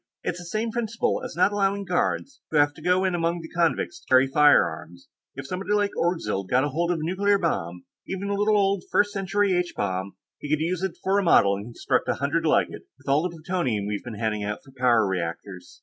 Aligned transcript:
"It's 0.23 0.39
the 0.39 0.45
same 0.45 0.71
principle 0.71 1.21
as 1.23 1.35
not 1.35 1.51
allowing 1.51 1.85
guards 1.85 2.41
who 2.49 2.57
have 2.57 2.73
to 2.73 2.81
go 2.81 3.03
in 3.05 3.13
among 3.13 3.39
the 3.41 3.49
convicts 3.49 3.99
to 3.99 4.07
carry 4.09 4.25
firearms. 4.25 5.07
If 5.35 5.45
somebody 5.45 5.73
like 5.73 5.91
Orgzild 5.95 6.49
got 6.49 6.63
hold 6.63 6.89
of 6.89 6.97
a 6.97 7.03
nuclear 7.03 7.37
bomb, 7.37 7.83
even 8.07 8.27
a 8.29 8.33
little 8.33 8.57
old 8.57 8.83
First 8.91 9.11
Century 9.11 9.53
H 9.53 9.75
bomb, 9.77 10.15
he 10.39 10.49
could 10.49 10.59
use 10.59 10.81
it 10.81 10.97
for 11.03 11.19
a 11.19 11.23
model 11.23 11.55
and 11.55 11.65
construct 11.67 12.09
a 12.09 12.15
hundred 12.15 12.47
like 12.47 12.69
it, 12.71 12.87
with 12.97 13.07
all 13.07 13.21
the 13.21 13.29
plutonium 13.29 13.85
we've 13.85 14.03
been 14.03 14.17
handing 14.17 14.43
out 14.43 14.63
for 14.63 14.71
power 14.75 15.05
reactors. 15.05 15.79